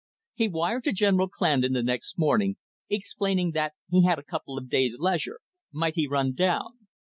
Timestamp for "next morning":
1.83-2.57